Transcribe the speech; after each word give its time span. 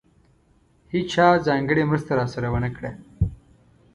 هېچا 0.93 1.27
ځانګړې 1.47 1.83
مرسته 1.89 2.11
راسره 2.19 2.47
ونه 2.53 2.69
کړه. 2.77 2.91